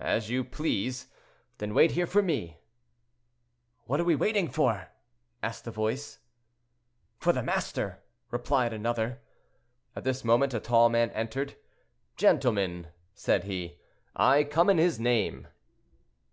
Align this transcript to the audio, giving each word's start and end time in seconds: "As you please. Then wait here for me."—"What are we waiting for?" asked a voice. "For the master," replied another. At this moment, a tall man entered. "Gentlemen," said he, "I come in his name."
"As 0.00 0.30
you 0.30 0.44
please. 0.44 1.08
Then 1.58 1.74
wait 1.74 1.90
here 1.90 2.06
for 2.06 2.22
me."—"What 2.22 3.98
are 3.98 4.04
we 4.04 4.14
waiting 4.14 4.46
for?" 4.48 4.90
asked 5.42 5.66
a 5.66 5.72
voice. 5.72 6.20
"For 7.18 7.32
the 7.32 7.42
master," 7.42 7.98
replied 8.30 8.72
another. 8.72 9.22
At 9.96 10.04
this 10.04 10.22
moment, 10.22 10.54
a 10.54 10.60
tall 10.60 10.88
man 10.88 11.10
entered. 11.10 11.56
"Gentlemen," 12.16 12.92
said 13.12 13.42
he, 13.42 13.80
"I 14.14 14.44
come 14.44 14.70
in 14.70 14.78
his 14.78 15.00
name." 15.00 15.48